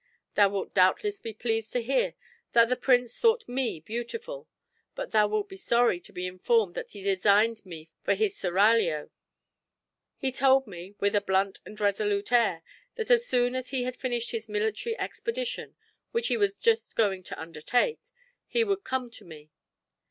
[0.33, 2.15] Thou wilt doubtless be pleased to hear
[2.53, 4.47] that the prince thought me beautiful;
[4.95, 9.11] but thou wilt be sorry to be informed that he designed me for his seraglio.
[10.17, 12.63] He told me, with a blunt and resolute air,
[12.95, 15.75] that as soon as he had finished a military expedition,
[16.09, 17.99] which he was just going to undertake,
[18.47, 19.51] he would come to me.